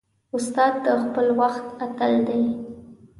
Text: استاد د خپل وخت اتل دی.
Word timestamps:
استاد 0.35 0.73
د 0.85 0.87
خپل 1.03 1.27
وخت 1.39 1.65
اتل 1.85 2.13
دی. 2.27 2.41